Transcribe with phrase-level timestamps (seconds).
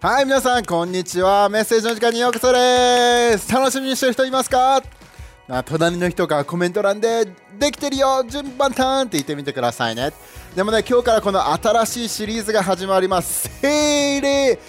[0.00, 1.48] はい皆さんこんにちは。
[1.48, 3.52] メッセージの時間にようこそです。
[3.52, 4.80] 楽しみにしてる人いますか？
[5.48, 7.24] あ隣の人がコメント欄で
[7.58, 8.22] できてるよ。
[8.22, 10.12] 順番ターンって言ってみてくださいね。
[10.54, 13.48] でもね今日からこの新しいシリーズが始まります。
[13.60, 14.60] 精霊。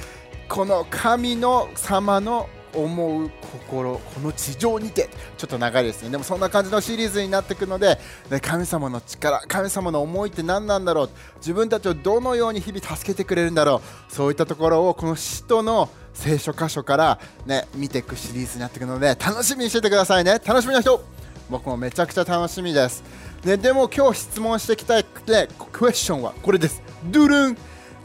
[0.47, 5.09] この神の様の思う心この地上にて。
[5.37, 6.09] ちょっと長いですね。
[6.09, 7.99] でもそんな感じのシリーズになっていくので
[8.41, 11.09] 神様の力神様の思いって何なんだろう。
[11.37, 14.13] 自分たちをどのように日々助けてくれるんだろう。
[14.13, 20.39] そういったところをこの使徒の聖書箇所からね見ていくシリーズになっていくので楽しみにしててくださいね。
[20.45, 21.01] 楽しみな人。
[21.49, 23.03] 僕もめちゃくちゃ楽しみです。
[23.43, 26.81] ね、でも今日質問していきたい、ね、クエスチョンはこれです。
[27.05, 27.57] ドゥルン。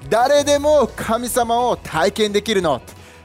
[0.08, 2.81] 誰でも神様を体験できるの。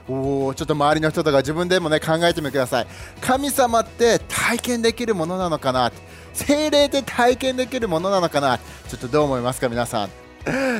[0.10, 2.88] おちょっと周りの人とか自分でもね考えてみてください。
[3.22, 5.92] 神様って体験できるものなのかな？
[6.34, 8.58] 精霊って体験できるものなのかな？
[8.58, 10.10] ちょっとどう思いますか皆さん。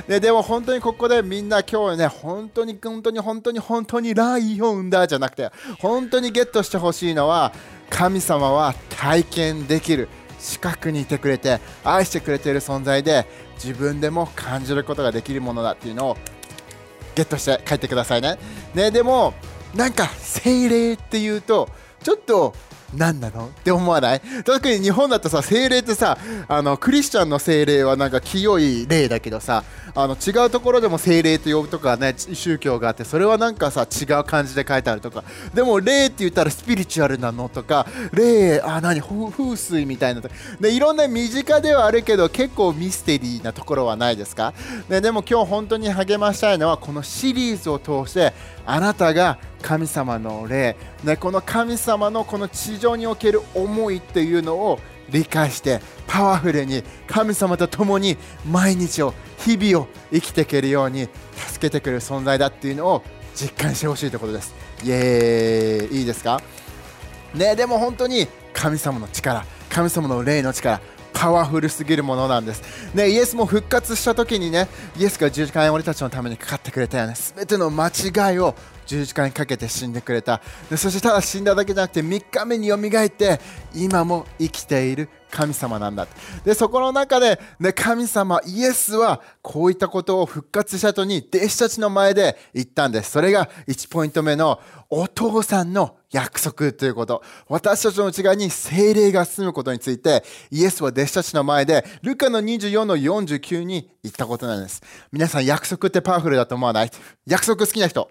[0.08, 7.52] で でも本当にここでみんな今日ね本当に本当に本当に本当にライオンだじゃなくて本当にゲットしてほしいのは
[7.90, 10.08] 神様は体験できる。
[10.40, 13.28] 近くにいてくれて愛してくれている存在で
[13.62, 16.18] 自分でも感じることができるものだっていうのを
[17.20, 18.38] ゲットして帰ってくださいね。
[18.74, 19.34] ねでも
[19.76, 21.68] なんか精霊っていうと
[22.02, 22.54] ちょっと
[22.96, 23.48] 何なの？
[23.48, 24.22] って思わない？
[24.46, 29.64] 特に日本だとさ精霊ってさあのクリスチャンの精霊はなんか清い霊だけどさ
[29.96, 35.24] あの違うところでも精霊と呼ぶとかね宗教があってそれはなんかさ違う感じで書いてあるとか。
[35.54, 39.00] でも霊って言ったらスピリチュアルなのとか霊あ何？
[39.00, 40.30] 風水みたいなと
[40.60, 44.54] でいろんな身近ではあるけど結構ミステリーなところはないですか、
[44.88, 48.34] ね、でも今日本当に励ましたいのはこのシリーズを通して
[48.66, 54.80] あなたが神様の霊、ね、この神様のこの地上における思いっていうのを
[55.10, 58.18] 理解してパワフルに神様と共に
[58.50, 63.04] 毎日を日々を生きていけるように助けてくれる存在だっていうのを
[63.36, 64.54] 実感してほしいということです。
[64.84, 66.00] イエーイ。
[66.00, 66.42] いいですか？
[67.34, 69.46] ねでも本当に神様の力。
[69.70, 70.82] 神様の霊の力。
[71.20, 72.64] パワフルすぎるものなんです。
[72.96, 77.14] ね、イエスも復活した時にね、イエスが十字架に俺たちのためにかかってくれたよね。
[77.36, 80.42] 全ての間違いを十字架にかけて死んでくれた。
[80.70, 83.42] でそしてただ死んだだけじゃなくて3日目によみがえって
[83.76, 86.08] 今も生きている神様なんだ。
[86.44, 93.12] で、そこの中で、ね、神様、イエスはこういったことを復活した後に弟子たちの前で言ったんです。
[93.12, 94.60] それが1ポイント目の
[94.90, 97.22] お父さんの約束ということ。
[97.48, 104.82] 私たちの内側に精霊が住むことについて、イエスは弟子たちの前で、ルカの24の49に言ったことなんです。
[105.12, 106.92] 皆さん約束ってパワフルだと思わない？
[107.28, 108.10] 約束好きな人。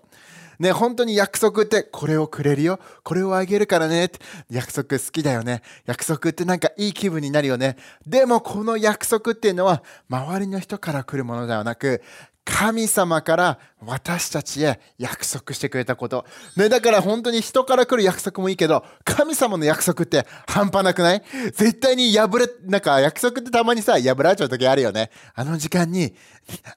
[0.58, 2.80] ね、本当に約束ってこれをくれるよ。
[3.04, 4.18] これをあげるからねって。
[4.50, 5.62] 約束好きだよね。
[5.86, 7.76] 約束ってなんかいい気分になるよね。
[8.06, 12.02] でもこの約束っていうのは周りの人から来るものではなく、
[12.44, 16.24] 神様から私たちへ約束してくれたこと。
[16.56, 21.22] ね、だから本当に人から来る約束もいいけど、神様の約束って半端なくない？
[21.52, 25.10] 絶対に破れ、なんか約束ってたまにさ、破られちゃう時あるよね。
[25.34, 26.14] あの時間に、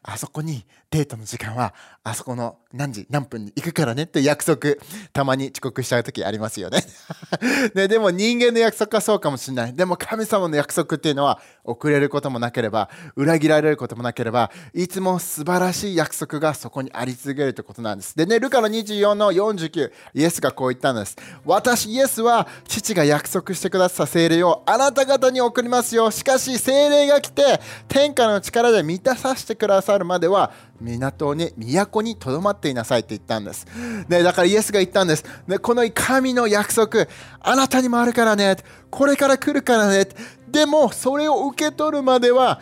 [0.04, 1.74] あそこにデートの時間は
[2.04, 4.76] あそこの何時何分に行くからねって約束
[5.14, 6.84] たまに遅刻しちゃう時ありますよね
[7.74, 18.16] ねでも人間の約束はそうかもしれないでも神様の約束っていうのは遅れることもなければ裏切られることもなければいつも素晴らしい約束がそこにあり続けるということなんです。
[18.16, 21.18] でねルカの24の49イエスがこう言ったんです。
[21.46, 26.10] 私イエスは父が約束してくださった精霊をあなた方に送りますよ。
[26.12, 33.68] しかし精霊が来て天下の力で満たさせてくださるまでは港に都にとどまっていなさいって言ったんです、
[34.10, 37.08] ね、だからイエスが言ったんです、ね、この神の約束
[37.40, 38.58] あなたにもあるからね。
[38.90, 40.06] これから来るからね。
[40.50, 42.60] でもそれを受け取るまでは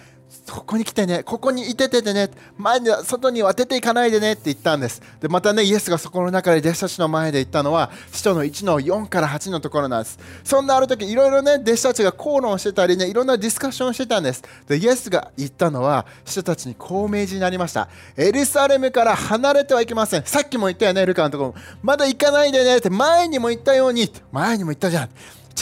[0.50, 5.02] ここに来てね、ここにいてててね、前に外には出ていかないでねって言ったんです。
[5.20, 10.20] で、またね、イエスがそこの中で弟子たちの前で言ったのは、使徒の1の4から8のところなんです。
[10.44, 14.44] そんなある時、いろいろね、弟子たちが口論してたりね、いろんなディスカッションしてたんです。
[14.68, 17.90] で、イエスが言ったのは、使徒たちにこう明示になりました。
[18.16, 20.24] エルサレムから離れてはいけません。
[20.25, 21.56] さっきも言ったよね、ルカのところ。
[21.82, 25.10] まだ行かないでねって、前にも言ったように、前にも言ったじゃん。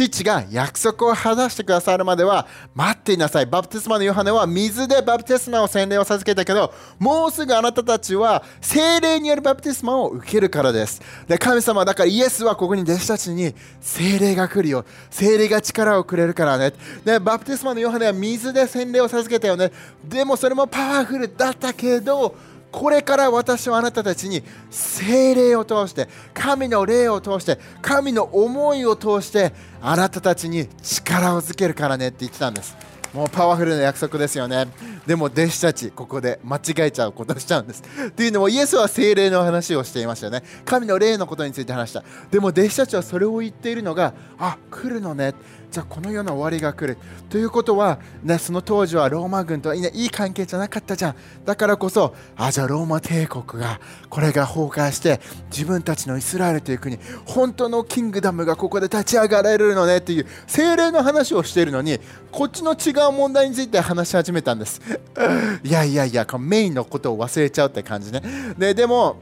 [0.05, 2.45] 父が約束を果たしてくださるまでは
[2.75, 3.47] 待っていなさい。
[3.47, 11.01] バプテスマのヨハネは水でバプテスマを洗礼を授けたけど、もうすぐあなたたちは精霊によるバプテスマを受けるからです。
[11.27, 14.85] で、神様、だからイエスはここに弟子たちに精霊が来るよ。
[15.09, 16.73] 精霊が力をくれるからね。
[17.03, 19.71] で、バプテスマのヨハネは水で洗礼を授けたよね。
[20.03, 22.35] でもそれもパワフルだったけど、
[22.71, 32.75] これから私はあなたたちに精霊を通して神の霊を通して神の思いを通してあなたたちに力をつけるからねって言ってたんです。
[33.13, 34.67] もうパワフルな約束ですよね。
[35.05, 37.83] でも弟子たちここで間違えちゃうことしちゃうんです。
[38.07, 40.43] っていうのもイエスは精霊の話をしていましたよね。
[40.65, 42.03] 神の霊のことについて話した。
[42.29, 45.33] でも弟子たちはそれを言っているのがあ来るのね。
[45.69, 46.97] じゃあこの世の終わりが来る。
[47.29, 51.15] ということは、ね、その当時はローマ軍とはいい関係じゃなかったじゃん。
[51.45, 53.79] だからこそあじゃあローマ帝国が
[54.09, 55.19] これが崩壊して
[55.51, 61.99] 自分たちのイスラエルという国本当のキングダムがここで立ち上がられるのねっていう精霊の話をしているのに
[62.31, 64.81] こっちの違う問題について話し始めたんです。
[65.63, 68.21] いやいやいやメインのことを忘れちゃうって感じね。
[68.57, 69.17] ででも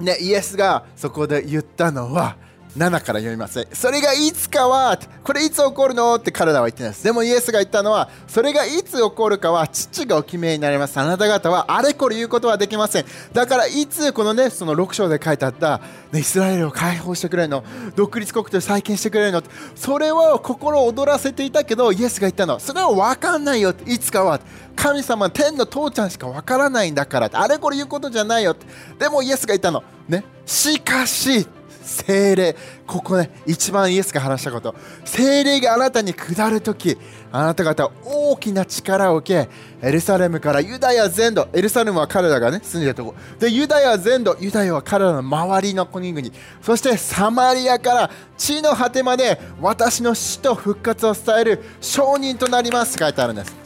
[0.00, 2.36] ね、イエスがそこで言ったのは
[2.76, 3.66] 7から読みます。
[3.72, 7.04] それがいつかは、これいつ起こるのって彼らは言ってないです。
[7.04, 10.98] でもイエスが言ったのは、それがいつ起こるかは父がお決めになります。
[10.98, 13.04] あなた方はあれこれ言うことはできません。
[13.32, 15.80] だからいつこのね、その6章で書いてあった、
[16.10, 19.42] ね、イスラエルを解放してくれるの、独立国と再建してくれるの、
[19.76, 24.40] それを心躍らせていたけど、イエスが言ったの、それは分かんないよ、いつかは。
[24.74, 28.56] 神様、天の父ちゃんしか分からないんだから、あれこれ言うことじゃないよ。
[28.98, 31.46] でもイエスが言ったの、ね、しかし、
[31.84, 32.56] 精霊。
[32.86, 34.74] ここね一番イエスが話したこと。
[35.04, 36.96] 精霊があなたに下るとき
[37.30, 39.50] あなた方は大きな力を受け
[39.86, 43.14] エルサレムからユダヤ全土エルサレムは彼らがね住んでるとこ。
[43.38, 46.28] でユダヤ全土ユダヤは彼らの周りの国々。
[46.62, 52.98] そしてサマリアから地の果てまで私の死と復活を伝える証人となります。
[52.98, 53.63] 書いてあるんです。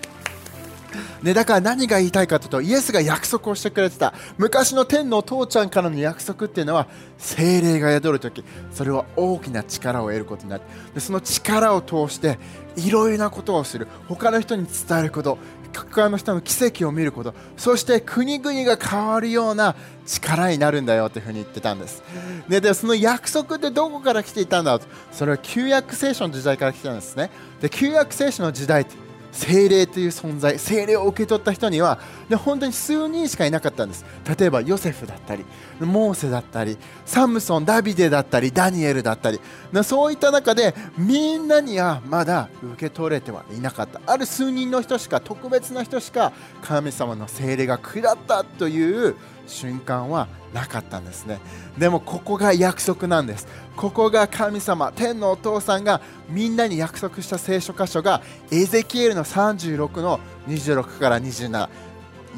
[1.22, 4.14] ね、だから何が言いたいかというとイエスが約束をしてくれてた。
[4.36, 6.86] 昔の天の父ちゃんからの約束っていうのは
[7.18, 10.62] 精霊が宿るときそれは大きな力を得ることになる。
[10.94, 12.38] でその力を通して
[12.76, 13.86] いろいろなことをする。
[14.08, 15.38] 他の人に伝えること。
[15.70, 17.34] 他の人の奇跡を見ること。
[17.56, 19.76] そして国々が変わるような
[20.06, 22.02] 力になるんだよというふうに言ってたんです、
[22.48, 27.30] ででその約束ってどこから来ていたんだとそれは旧約聖書の時代から来てたんですね。
[27.60, 28.96] で旧約聖書の時代って
[29.32, 31.98] 精霊という存在精霊を受け取った人には
[32.28, 34.04] で本当に数人しかいなかったんです。
[34.38, 35.44] 例えばヨセフだったり
[35.80, 36.76] モーセだったり
[37.06, 39.40] サムソンダビデだったりダニエルだったり
[39.84, 44.00] そういった中でみんなにはまだ受け取れてはいなかった。
[44.06, 46.32] ある数人の人しか特別な人しか
[46.62, 49.16] 神様の精霊が下ったという
[49.48, 51.40] 瞬間はなかったんですね。
[51.76, 53.46] でもここが約束なんです。
[53.76, 61.68] ここが神様天のお父さんがみんなに約束した聖書箇所がエゼキエルの36の26から27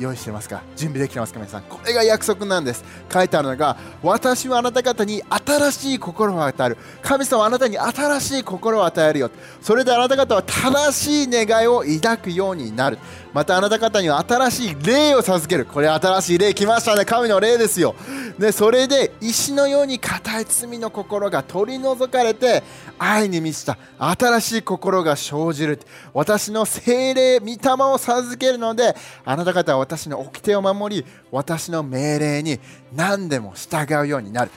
[0.01, 0.63] 用意してますか？
[0.77, 1.63] 準備できてますか皆さん？
[1.65, 2.83] これが約束なんです。
[3.13, 6.79] 書いてあるのが私はあなた方に新しい心を与える。
[7.03, 9.31] 神様はあなたに新しい心を与えるよ。
[9.61, 12.99] それであなた方は正しい願いを抱くようになる。
[13.35, 15.67] またあなた方には新しい霊を授ける。
[15.67, 17.05] これ新しい霊来ましたね。
[17.05, 17.95] 神の霊ですよ。
[18.39, 22.63] でそれで石のように固い罪の心が取り除かれて
[22.99, 23.77] 愛に満ちた。
[23.99, 25.79] 新しい心が生じる。
[26.15, 32.61] 私の精霊御霊を授けるのであなた方は私の掟を守り私の命令に
[32.95, 34.51] 何でも従うようになる。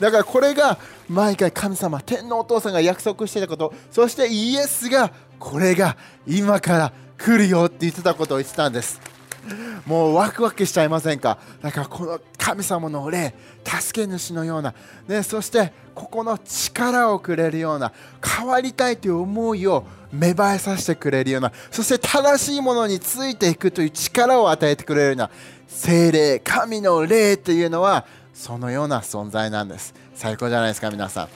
[0.00, 9.00] だからこれが毎回神様天皇お父さんが約束していたことそしてイエスがこれが今から来るよって言ってたことを言ってたんです。
[9.84, 11.38] もうワクワクしちゃいませんか？
[11.60, 13.34] だからこの神様の霊
[13.64, 14.74] 助け主のような、
[15.08, 17.90] ね、そしてここの力をくれるような
[18.22, 25.30] 変わりたいという思いを芽生えさせてくれるようなそして正しいものについていくという力を与えてくれるような
[25.66, 29.94] 精霊神の霊というのはそのような存在なんです。
[30.14, 31.28] 最高じゃないですか皆さん。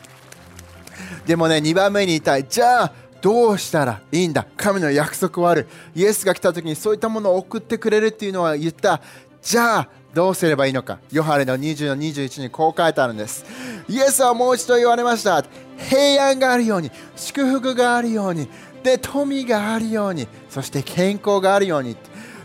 [1.26, 2.44] でもね2番目に言いたい。
[2.46, 4.46] じゃあどうしたらいいんだ？
[4.56, 5.68] 神の約束はある。
[5.94, 9.00] イエスが来た時にそういったものを送ってくれるっていうのは言った。
[9.40, 10.98] じゃあどうすればいいのか。
[11.12, 13.44] ヨハネの20の21にこう書いてあるんです。
[13.88, 15.44] イエスはもう一度言われました。
[15.76, 18.48] 平安があるように祝福があるように
[18.82, 21.96] で富があるようにそして健康があるように。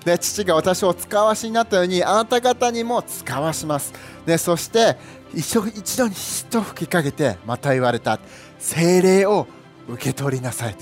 [0.06, 3.94] で父が私を使わしになったようにあなた方にも使わします。
[4.26, 4.98] でそして
[5.34, 8.20] 一度に一吹きかけてまた言われた。
[8.60, 9.48] 精霊を
[9.90, 10.76] 受け取りなさい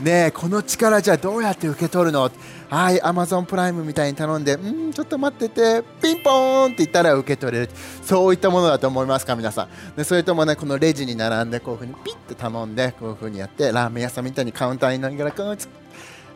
[0.00, 2.30] ねこの力じゃどうやって受け取るの？
[2.72, 7.70] はいアマゾンプライムみたいに頼んでうんちょっと待っててピンポーンって言ったら受け取れる。
[8.02, 9.94] そういったものだと思いますか皆さん。
[9.94, 15.56] でそれともねこのレジに並んでこういうふうにピッて頼んでこういうふうにやってラーメン屋さんみたいにカウンターになりながら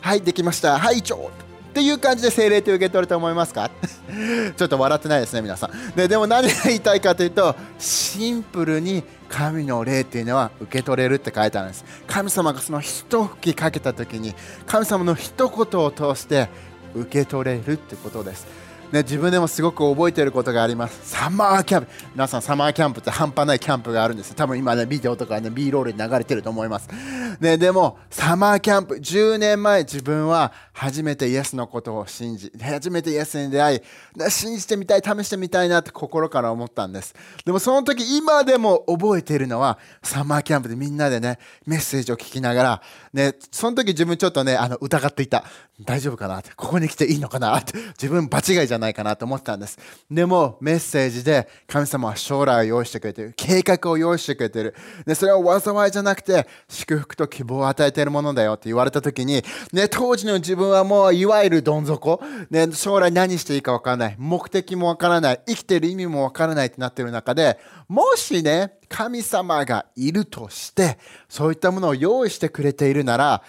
[0.03, 0.79] はいできました。
[0.79, 1.31] はいちょ
[1.77, 3.71] っていう感じで精霊って受け取ると思いますか？
[4.57, 14.35] ちょっと笑ってないですね皆さんででも何が言いたいかというとシンプルに神の霊っていうのは受け取れるって書いてあるんです神様がその一吹きかけた時に
[14.67, 16.49] 神様の一言を通して
[16.95, 18.47] 受け取れるってことです
[18.93, 21.01] ね、自分でもすごく覚えていることがあります。
[21.03, 21.89] サマーキャンプ。
[22.15, 24.33] 皆さん、サマーキャンプって半端ないキャンプがあるんです。
[24.37, 26.89] 多分今ね、ビデオとかね、B ロールに流れてると思います。
[27.41, 33.81] ね、でも、サマーキャンプ、10年前自分は初めてイエスのことを信じ、初めてイエスに出会い、
[34.31, 37.15] 信じてみたい、試してみたいなって心から思ったんです。
[37.45, 45.45] でもその時、今でも覚えているのは、サマーキャンプでみんなでね、メッセージを聞きながら、ね、その時自分ちょっとね、あの疑っていた。
[45.83, 49.79] 大丈夫かなって、ここに来ていいのかなって、自分場違いじゃないかなと思ったんです。
[50.11, 53.35] でも、メッセージで神様は将来を用意してくれてる。
[53.37, 54.75] 計画を用意してくれてる。
[55.05, 59.43] で、それは災いじゃなくて、祝福と希望を与えているものだよって言われた時に、
[59.73, 62.23] ね、当時の自分はもう、いわゆるどん底。
[62.51, 64.17] ね、将来何していいかわからない。
[64.19, 65.41] 目的もわからない。
[65.47, 73.43] 生きてる意味もわからないってなってる中で、もしね、神様がいるとして、そういったものを用意してくれているなら、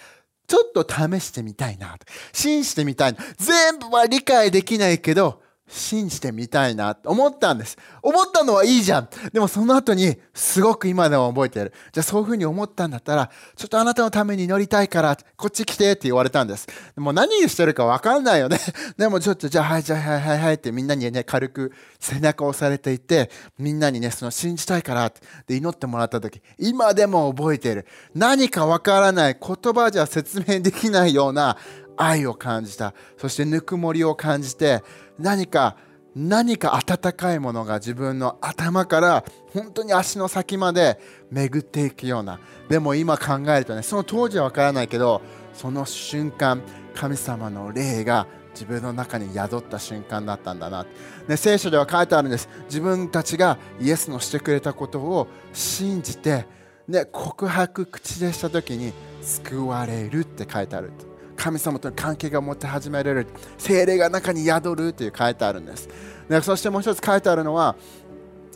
[0.46, 1.96] ちょっと試してみたいな。
[2.32, 3.18] 信じてみたいな。
[3.36, 7.76] 全部は理解できないけど、信じてみたいなって思ったんです。
[8.02, 9.08] 思ったのはいいじゃん。
[9.32, 11.72] でもその後にすごく今でも覚えてる。
[11.92, 16.66] じゃあそういうふうに思ったんだったら、ちょっとあなたのために乗りたいから、こっち来てって言われたんです。
[16.94, 18.58] でも何してるかわかんないよね。
[18.96, 25.12] でもちょっとじゃあはいじゃあはいはいはいってみんなにね、軽く背中を押されていて、みんなにね、その信じたいからっ
[25.46, 27.86] て祈ってもらった時、今でも覚えてる。
[28.14, 31.58] 何かわからない言葉じゃ説明できないような
[31.98, 32.94] 愛を感じた。
[33.18, 34.82] そしてぬくもりを感じて、
[35.18, 35.76] 何か
[36.14, 40.98] 何か温かいものが自分の頭から本当に足の先まで
[41.30, 42.40] 巡っていくような。
[42.68, 45.22] でも今考えるとねその当時は分からないけど
[45.52, 46.62] その瞬間
[46.94, 50.84] 神様の霊が自分の中に宿った瞬間だったんだな、
[51.28, 52.48] ね、聖書では書いてあるんです。
[52.64, 56.46] 自分たちがイエスのしてくれたことを信じて、
[56.88, 60.90] ね、告白口でした時に救われるって書いてある
[61.38, 63.26] 神様との関係が持って始められる
[63.56, 65.88] 精霊が中に宿るという書いてあるんです
[66.28, 67.76] でそしてもう一つ書いてあるのは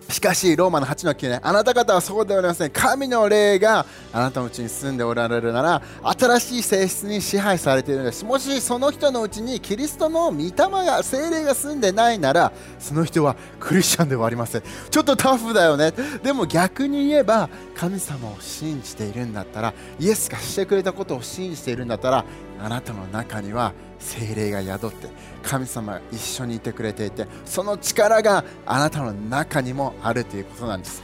[0.09, 2.71] しかし、ローマの8の9ね、あなた方はそうではありません。
[2.71, 8.25] 神の霊があなたのうちに住んでおられるなら、新しい性質に支配されているんです。
[8.25, 10.51] もしその人のうちにキリストの御霊
[10.85, 14.62] が、精霊が住んでないなら、その人はクリスチャンではありません。
[14.91, 15.93] ちょっとタフだよね。
[16.23, 22.25] でも逆に言えば、神様を信じているんだったら、イエスがしてくれたことを信じているんだったら、
[22.62, 25.09] あなたの中には精霊が宿って
[25.42, 31.02] 神様が一緒にいてくれていてその力があなたの中にもあるということなんです、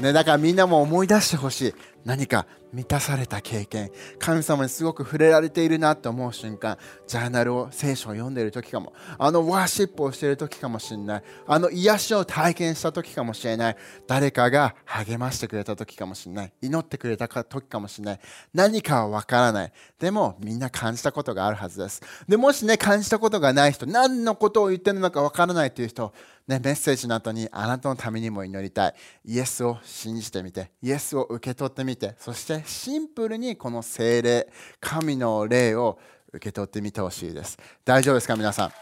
[0.00, 1.74] ね、だからみんなも思い出してほしい。
[2.04, 3.90] 何か満たされた経験。
[4.18, 8.92] 神様にすごく触れられているなと思う瞬間ジャーナルを聖書を読んでいる時かも。
[9.16, 11.22] あのワーシップをしている時かもしれない。
[11.46, 13.76] あの癒しを体験した時かもしれない。
[14.06, 16.52] 誰かが励ましてくれた時かもしれない。
[16.60, 18.20] 祈ってくれた時かもしれない。
[18.52, 19.72] 何かはわからない。
[19.98, 22.02] でもみんな感じたことがあるはずです。
[22.28, 26.12] でもしね感じたことがない人何のことを言ってるのかわからないという人
[26.46, 28.94] ね、メッセージの後にあなたのためにも祈りたい。
[29.24, 34.48] イエスを信じてみて、イエスを受け取ってみて、そしてシンプルにこの精霊、
[34.80, 35.98] 神の霊を
[36.32, 37.58] 受け取ってみてほしいです。
[37.84, 38.72] 大丈夫ですか、皆さん？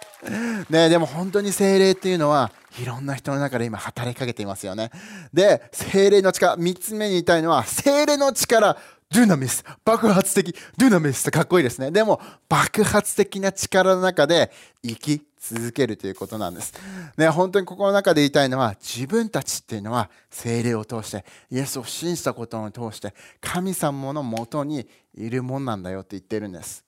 [0.70, 2.50] ね、でも本当に精霊っていうのは
[2.80, 4.90] いろんな人の中で今働きかけていますよね。
[5.32, 8.76] で、精霊の力、3つ目に言いたいのは、精霊の力、
[9.14, 11.92] ドゥナミス、爆発的、ドゥナミスってかっこいいですね。
[11.92, 14.50] でも、爆発的な力の中で
[14.82, 16.74] 生き続けるということなんです。
[17.16, 24.84] ね、本当にここの中で言いたいのは、自分たちっていうのは、精霊を通して、イエスを信じたことを通して、神様のもとに
[25.16, 26.84] いるもんなんだよって言ってるんです。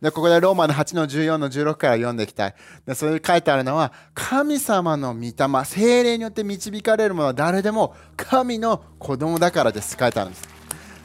[0.00, 2.54] でここでローマの8の14の16から読んでいきたい。
[2.86, 10.57] でそれに書いてあるのは、神様の御霊、精霊によって導かれるものは誰でも神の子供だからですって書いてあるんです。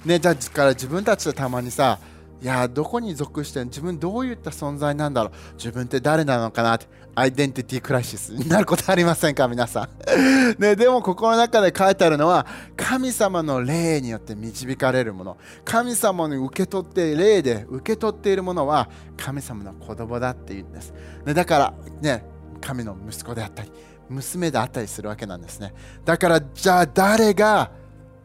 [0.05, 1.99] ね、だから自分たちでたまにさ、
[2.43, 9.89] いやどこに属してん自分どういった存在なんだろう自分って誰なのかなってアイデンティティクライシスになることありませんか皆さん。
[10.59, 12.45] ね、でもここの中で書いてあるのは
[12.75, 15.37] 神様の霊によって導かれるもの。
[15.63, 20.93] 神様に受け取って霊で受け取っているものは神様の子供だっていうんです、
[21.25, 22.25] ね、だからね
[22.59, 23.71] 神の息子であったり
[24.09, 25.73] 娘であったりするわけなんですね。
[26.03, 27.71] だからじゃあ誰が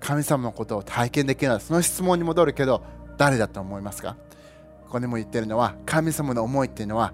[0.01, 2.83] 神様のことを体験できるのはその質問に戻るけど
[3.17, 4.17] 誰だと思いますか？
[4.85, 7.13] ここにも言ってるのは神様の思いっていうのは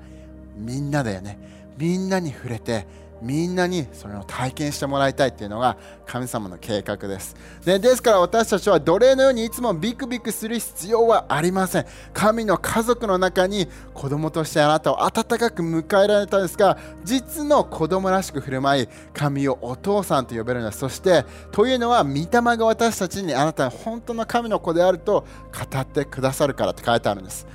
[0.57, 1.39] みんなだよね。
[1.77, 2.87] みんなに触れて
[3.25, 7.35] みんなにそれを体験してもらいたいっていうのが神様の計画です。
[7.65, 11.87] でですから私たちは奴隷のようにいつもビクビクする必要はありません。
[12.13, 20.79] 神の家族の中に子供としてあなたを温かく迎えられたんですが、実の子供らしく振る舞い、神をお父さんと呼べるんです。
[20.79, 22.27] そして、というのは、御霊
[22.59, 25.25] が私たちにあなたは本当の神の子であると
[25.73, 27.47] 語ってくださるからって書いてあるんです。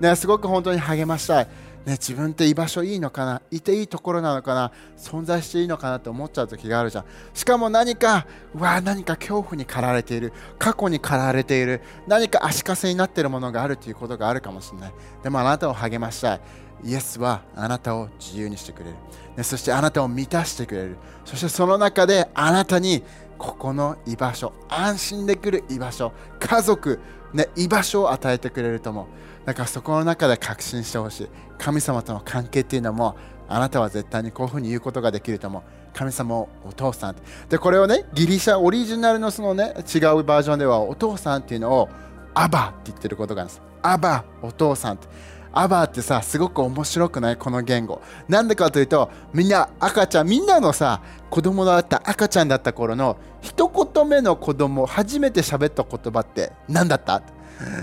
[0.00, 1.48] ね、すごく本当に励ましたい。
[1.86, 7.04] ね、自分って居場所いいのかないていいところなのかな存在していいのかなって思っちゃう時があるじゃん。
[7.34, 14.92] しかも何かうわ何か恐怖に駆られている過去に駆られている何か足かせになっているものがあるということがあるかもしれない。
[15.22, 16.40] でもあなたを励ましたい。
[16.84, 18.96] イエスはあなたを自由にしてくれる、
[19.36, 20.96] ね、そしてあなたを満たしてくれる。
[21.24, 23.02] そしてその中であなたに
[23.38, 27.00] ここの居場所安心できる居場所家族、
[27.34, 29.06] ね、居場所を与えてくれると思う。
[29.44, 31.28] だからそこの中で確信してほしい。
[31.58, 33.16] 神様との関係っていうのも
[33.48, 35.62] あなたは絶対にこういうふうに言うことができると思う。
[35.92, 37.16] 神様をお父さん
[37.48, 41.88] でこれをねギリシャオリジナルのそのね違うバージョンではお父さんっていうのを
[42.34, 43.62] アバって言ってることがあるんです。
[43.82, 45.08] アバお父さんって。
[45.54, 47.36] アバーってさすごく面白くない？
[47.36, 48.00] この言語。
[48.28, 57.22] なんでかというとみんな赤ちゃんみんなのさ子供だった赤ちゃんだった頃の一言目の子供初めて喋った言葉って何だった？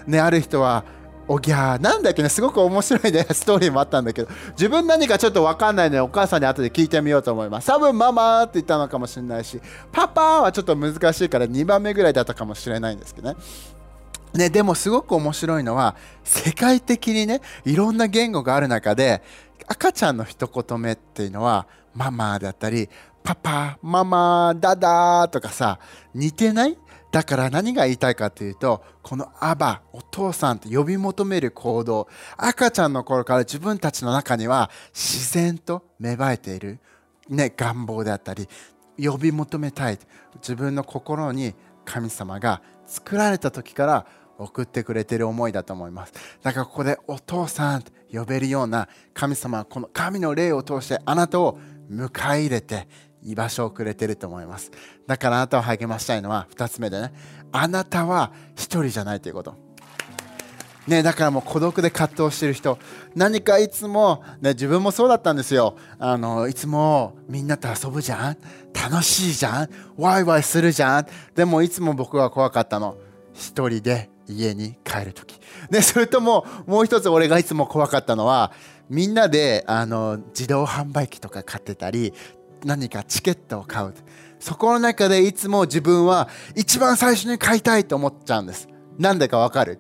[0.07, 0.83] ねある人は
[1.27, 7.67] おぎゃーなんだっけねすごく面白いねストーリーもあったんだけど自分何かちょっと分かんないのでお母さんに後で聞いてみようと思います。
[7.67, 9.61] 多分ママって言ったのかもしれないし
[9.93, 13.37] パパはちょっと難しいから2番目ぐらいだったかもしれないんですけどね。
[14.33, 19.21] ね、でもすごく面白いのは世界的にねいろんな言語がある中で
[19.67, 22.89] 赤ちゃんの一言目っていうのはママだったり
[23.23, 25.79] パパママダダとかさ
[26.13, 26.77] 似てない？
[27.11, 32.07] だから何が言いたいかというとこのアバお父さんって呼び求める行動
[32.37, 36.79] 赤ちゃんの頃から自分たちの中には自然と芽生えている、
[37.27, 38.47] ね、願望であったり
[38.97, 39.99] 呼び求めたい。
[40.35, 44.05] 自分の心に神様が作られた時から
[44.43, 46.13] 送ってくれてる思いだと思います。
[46.41, 52.87] だからここでお父さんと呼べるような神様はこの神の霊を通してあなたを迎え入れて
[53.23, 54.71] 居場所をくれてると思います。
[55.05, 57.13] だからあなたを励ましたいのは2つ目でね
[57.51, 59.55] あなたは1人じゃないということ。
[60.87, 62.79] ね、だからもう孤独で葛藤してる人
[63.15, 65.75] 何かいつも、ね、自分もそうだったんですよ。
[65.99, 68.37] あのいつもみんなと遊ぶじゃん？
[68.73, 69.69] 楽しいじゃん？
[69.95, 71.05] ワイワイするじゃん？
[71.35, 72.97] でもいつも僕は怖かったの。
[73.33, 78.51] 一人で家に帰る時、 ね、それとももう一つ俺がいつも怖かったのは
[78.89, 82.13] みんなであの自動販売機とか買ってたり
[82.63, 83.93] 何かチケットを買う。
[84.39, 88.67] そこの中でいつも自分は一番最初に買いたいと思っちゃうんです。
[88.97, 89.79] なんでかわかる？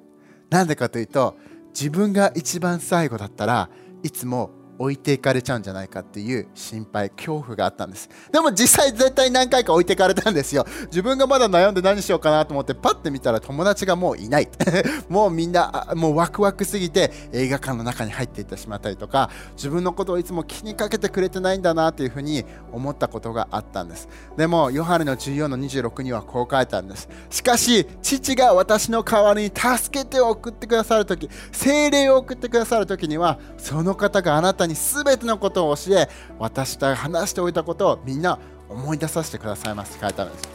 [0.49, 1.35] なんでかというと
[1.73, 3.69] 自分が一番最後だったら
[4.03, 8.09] いつも置いていかれちゃうんじゃないかっていう心配恐怖があったんです。
[8.31, 10.65] でも実際絶対何回か置いていかれたんですよ。
[10.87, 14.49] 自分がまだ悩んで何しようかなと思ってパッて見たら友達がもういない。
[15.07, 24.07] もうみんなもうワクワクすぎて映画館の中に入っていってしまったりとか自分のことをいつも気にかけてくれてないんだなというふうに思ったことがあったんです。
[24.35, 27.07] でもヨハネの14の26にはこう書いてあるんです。
[27.29, 40.49] しかし父が私の代わりに助けて送ってくださる時精霊を送ってくださる時にはその方があなたにに全てのことを教え私と話しておいたことをみんな思い出させてくださいますって書いてあるんです。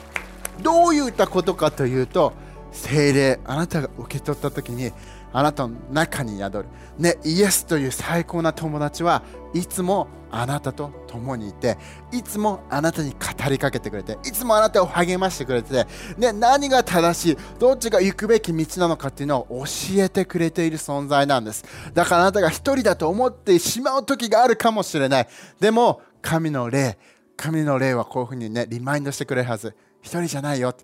[0.62, 2.33] どういったことかというと
[2.72, 4.90] 精霊あなたが受け取った時に
[5.37, 6.64] あなたの中に宿る、
[6.96, 9.22] ね、イエスという最高な友達は
[9.53, 11.77] いつもあなたと共にいて
[12.11, 13.18] いつもあなたに語
[13.51, 21.66] りかけてくれていつもあなたを励ましてくれて、ね、何が正しいどっちが行くべき道なのかっていうのを教えてくれている存在なんです。
[21.92, 25.29] だからあなたが一人だと思ってしまう時があるかもしれない。
[25.61, 26.96] でも神の霊
[27.37, 29.75] 神の霊はこういうふうにねリマインドしてくれるはず。
[30.01, 30.75] 一人じゃないよ。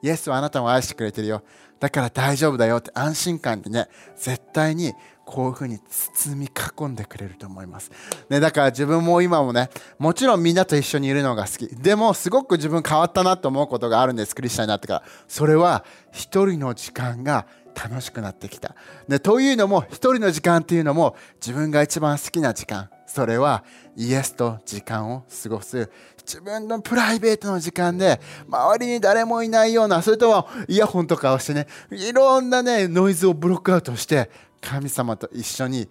[0.00, 1.42] イエスはあなたを愛してくれてるよ。
[1.80, 4.92] だから大丈夫だよって安心感でね絶対に
[5.28, 7.92] こういうふうに包み囲んでくれると思います、
[8.30, 11.68] ね、だから自分も今もねもちろんみんなと一緒にいるのが好き。
[11.76, 14.34] でもすごく自分変わったなと思うことがあるんです。
[14.34, 15.02] クリスチャンになってから。
[15.28, 18.74] それは一人の時間が楽しくなってきた、
[19.06, 22.88] でというのも一人の時間っていうのも自分が一番好きな時間。
[23.06, 23.64] それは
[23.96, 25.90] イエスと時間を過ごす。
[26.28, 35.88] 自分のプライベートの時間で周りに誰もいないようなそれともイヤホンとかをしてねいろんなねノイズをブロックアウトして神様と一緒に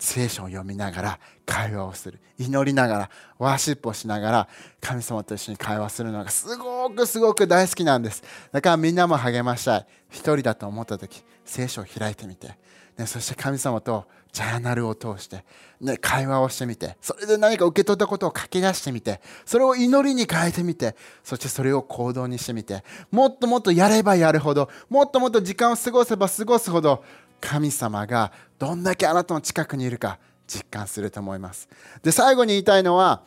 [0.00, 2.18] 聖書を読みながら会話をする。
[2.38, 4.48] 祈りながらワーシップをしながら
[4.80, 8.22] 神様と一緒に会話するのがすごくすごく大好きなんです。
[8.50, 9.86] だからみんなも励ましたい。
[10.08, 12.56] 一人だと思った時聖書を開いてみて、
[12.96, 15.44] ね、そして神様とジャーナルを通して、
[15.80, 16.96] ね、会話をしてみて。
[17.02, 19.20] それで何か受け取ったことを書き出してみて。
[19.44, 20.96] それを祈りに変えてみて。
[21.22, 22.84] そしてそれを行動にしてみて。
[23.10, 27.04] もっともっとやればやるほどもっともっと時間を過ごせば過ごすほど
[27.40, 31.68] 神様がどんだけあなたの近くにいるか実感すると思います
[32.02, 33.22] で最後に言いたいのは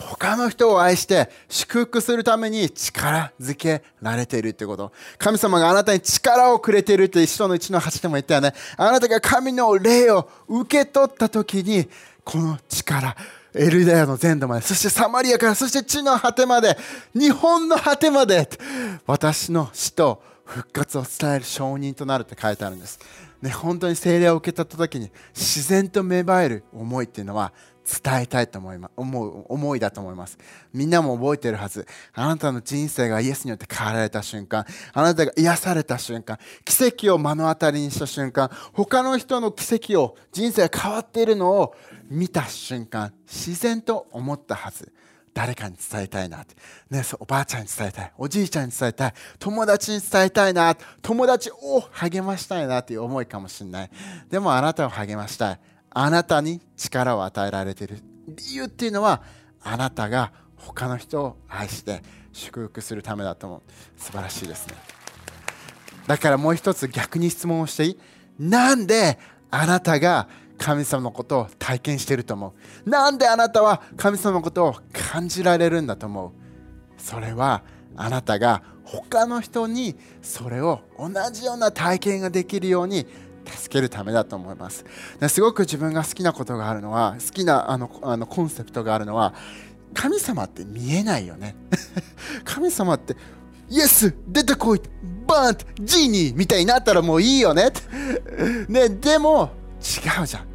[0.00, 4.92] 他の人を愛して祝福するために力づけられているってこと。
[5.18, 8.54] 神様があなたに力をくれているって人の1の8でも言ったよね。
[8.76, 11.88] あなたが神の霊を受け取った時に、
[12.24, 13.16] この力、
[13.54, 16.78] エルダヤの全土まで、そしてサマリアから、そして地の果てまで、
[17.14, 18.48] 日本の果てまで、
[19.06, 22.98] 私の死と復活を伝える証人となるって書いてあるんです。
[23.42, 27.52] ね、本当に聖霊を受け取った時に自然と芽生える思いっていうのは
[27.90, 30.38] 伝えたいと思いま思う思いだと思います。
[30.72, 31.86] みんなも覚えてるはず。
[32.12, 41.74] あなたの人生がイエスによって変わられた瞬間あなたが癒された瞬間奇跡を目の当たりにした瞬間他の人の奇跡を人生が変わっているのを
[42.08, 44.92] 見た瞬間自然と思ったはず。
[45.32, 46.56] 誰かに伝えたいなって、
[46.90, 48.12] ね、おばあちゃんに伝えたい。
[48.18, 49.14] おじいちゃんに伝えたい。
[49.38, 53.90] 友達に伝えたいな友達を励ましたいなっていう思いかもしれない。
[54.28, 55.60] でもあなたを励ましたい。
[55.90, 59.22] あなたに力を与えられている理由っていうのは
[59.62, 63.62] あなたが他の人を愛して祝福するためだと思う。
[63.96, 64.74] 素晴らしいですね。
[66.06, 67.98] だからもう一つ逆に質問をしていい？
[68.38, 69.18] なんで
[69.50, 70.28] あなたが
[70.62, 72.90] 神様のことを体験していると思う。
[72.90, 76.32] なんであなたは神様のことを感じられるんだと思う？
[77.00, 77.62] それは
[77.96, 83.06] あなたが他の人にそれを同じような体験ができるように
[83.46, 84.84] 助けるためだと思います。
[85.28, 89.32] すごく自分が好きなことがあるのは好きなあのあのコンセプトがあるのは
[89.94, 91.56] 神様って見えないよね。
[92.44, 93.16] 神様って
[93.70, 94.82] イエス出てこい!
[95.26, 97.70] バーンジーニーみたいになったらもういいよね
[98.68, 100.49] ねでも違うじゃん。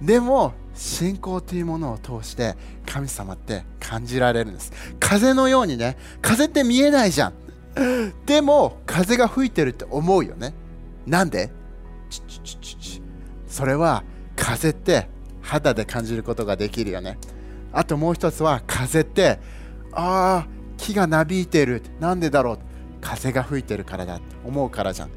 [0.00, 4.72] でも信仰というものを通して神様って感じられるんです。
[4.98, 7.34] 風のようにね風って見えないじゃん。
[8.26, 10.54] でも風が吹いてるって思うよね。
[11.06, 11.50] なんで？
[13.48, 14.04] それは
[14.36, 15.08] 風って
[15.42, 17.18] 肌で感じることができるよね。
[17.72, 19.38] あともう一つは風って
[19.92, 22.58] ああ木がなびいてるなんでだろう？
[23.00, 25.10] 風が吹いてるからだって思うからじゃん。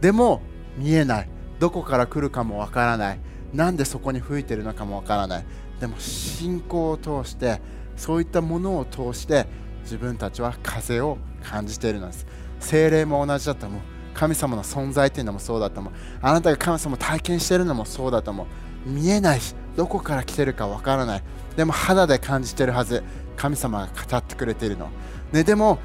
[0.00, 0.40] でも
[0.78, 1.28] 見えない。
[1.58, 3.20] どこから来るかもわからない。
[3.54, 5.44] なんでそこに吹いてるのかもわからない。
[5.80, 7.60] でも信仰を通して
[7.96, 9.46] そういったものを通して
[9.82, 12.26] 自分たちは風を感じているのです。
[12.60, 13.80] 精霊も同じだと思う。
[14.14, 15.92] 神様の存在っていうのもそうだと思う。
[16.20, 18.46] あなたが神様を体験しているのもそうだと思う。
[18.88, 21.22] 見えないしどこから来てるかわからない。
[21.56, 23.02] でも肌で感じてるはず。
[23.36, 24.90] 神様が語ってくれているの、
[25.32, 25.80] ね、でも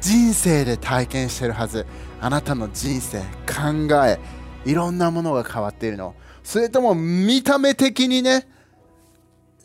[0.00, 1.86] 人生で体験してるはず。
[2.20, 4.18] あなたの人生考え
[4.64, 6.14] いろんなものが変わっているの。
[6.44, 8.46] それとも見た目的にね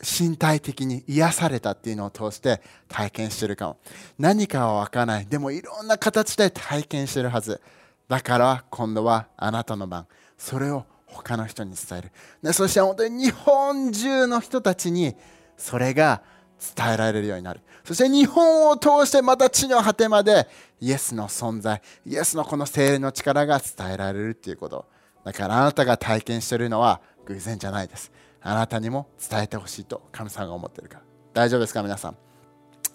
[0.02, 3.76] 身体的に癒されたっていうのを通して体験してるかも。
[4.18, 5.26] 何かは分からない。
[5.26, 7.60] でもいろんな形で体験してるはず。
[8.08, 10.06] だから今度はあなたの番。
[10.38, 12.12] それを他の人に伝える。
[12.42, 15.14] でそして本当に日本中の人たちに
[15.58, 16.22] それが
[16.76, 17.60] 伝えられるようになる。
[17.84, 20.48] そして日本を通してまた地の果てまで
[20.80, 24.86] イエスの存在イエスのこの精霊の力が伝えられるっていうこと。
[25.24, 28.10] だからあなたが体験しているのは偶然じゃないです。
[28.42, 31.02] あなたにも伝えてほしいと神様が思ってるから。
[31.34, 32.16] 大丈夫ですか皆さん？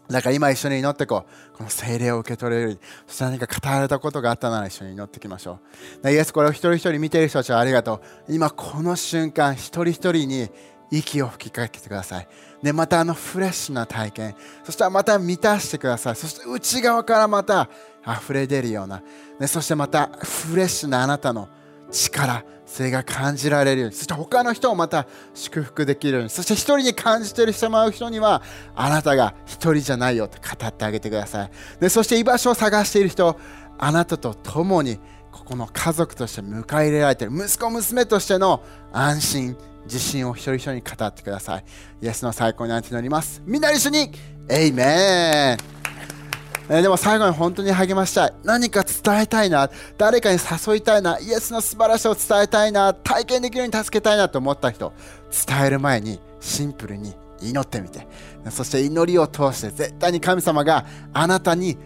[0.10, 1.58] だから今一緒に祈ってこう。
[1.58, 2.80] この精霊を受け取れるように。
[3.08, 5.60] そして何か語られたことがあったなら一緒に祈っていきましょ
[6.04, 6.12] う。
[6.12, 8.34] イエスこれを一人一人見ている人たちはありがとう。
[8.34, 10.50] 今この瞬間一人一人に
[10.92, 12.28] 息を吹きかけてください。
[12.62, 16.16] で、またあのフレッシュな体験、そしてまた満たしてください。
[16.16, 17.70] そして内側からまた
[18.08, 19.02] 溢れ出るような、
[19.48, 21.50] そしてまたフレッシュなあなたの
[21.92, 28.42] 力、それが感じられるように、そして他の人をまた祝福できるように、そして一人に感じている人もう人には、
[28.76, 31.52] あなたが一人じゃないよって語ってあげてください。
[31.80, 33.38] でそして居場所を探している人、
[33.78, 35.00] あなたと共に、
[35.32, 41.66] ここの家族として迎え入れられている、息子、娘としての安心、自信を一人一人に語ってください。
[42.02, 43.42] イエスの最高にあんて祈ります。
[43.46, 44.12] みんな一緒に、
[44.50, 45.75] エイメン
[46.70, 48.34] えー、でも最後に本当に励ましたい。
[48.44, 49.70] 何か伝えたいな。
[49.98, 51.20] 誰かに誘いたいな。
[51.20, 52.94] イエスの素晴らしさを伝えたいな。
[52.94, 54.94] 体験できるように助けたいなと思った人、
[55.48, 58.08] 伝える前にシンプルに祈ってみて。
[58.50, 61.78] そして祈りを通して絶対に神様があなたに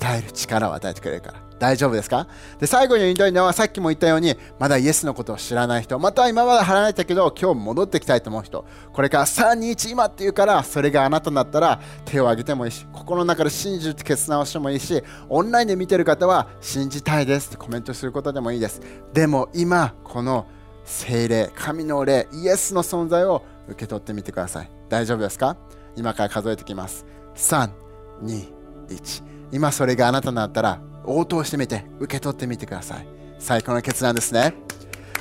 [0.00, 1.49] 伝える力を与えてくれるから。
[1.60, 2.26] 大丈夫ですか？
[2.58, 8.64] で最後に言いたいのはさっきも言ったようにまだイエスのことを知らない人または今まで離れたけど今日戻ってきたいと思う人。
[8.92, 18.80] これから321今って言うからそれがあなただったら手を挙げてもいいし心の中で信じるって決断をしてもいいしオンラインで見てる方は信じたいですってコメントすることでもいいです。
[19.12, 20.46] でも今この
[20.84, 24.70] 精霊神の霊イエスの存在を受け取ってみてください。
[24.88, 25.56] 大丈夫ですか？
[25.94, 27.04] 今から数えてきます。
[27.36, 33.06] 321今それがあなただったら応答してみて受け取ってみてください。
[33.38, 34.54] 最高の決断ですね。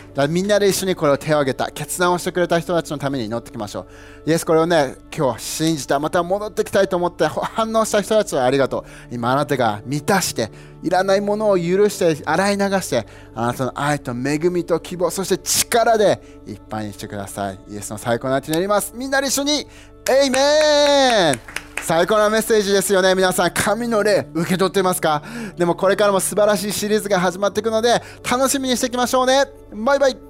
[0.09, 3.81] だからみんなで一緒にこれを手を挙げた決断をしてくれた人たちのために祈っていきましょ
[4.25, 4.29] う。
[4.29, 9.15] イエスこれをね今日信じたまた戻ってきたいと思って反応した人たちはありがとう。
[9.15, 10.51] 今あなたが満たして
[10.83, 17.59] いらないものを許して洗い流してあなたの愛と恵みと希望そして力でいっぱいにしてください。
[17.69, 18.93] イエスの最高な手になります。
[18.95, 19.67] みんなで一緒に
[20.09, 21.68] エイメン。
[21.83, 23.15] 最高なメッセージですよね。
[23.15, 25.23] 皆さん神の霊受け取ってますか？
[25.57, 29.45] でもこれからも素晴らしいシリーズが始まっていくので楽しみにしていきましょうね。
[29.73, 30.28] バイバイ。